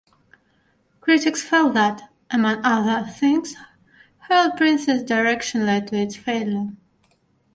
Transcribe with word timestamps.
Critics 0.99 1.43
felt 1.43 1.75
that, 1.75 2.09
among 2.31 2.65
other 2.65 3.07
things, 3.07 3.55
Harold 4.17 4.57
Prince's 4.57 5.03
direction 5.03 5.63
led 5.67 5.89
to 5.89 5.95
its 5.95 6.15
failure. 6.15 6.69